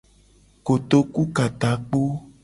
[0.65, 2.01] Kotoku ka takpo.